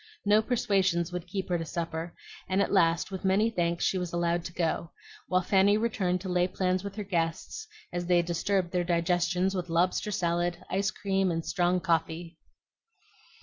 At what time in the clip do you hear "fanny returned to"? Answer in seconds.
5.43-6.27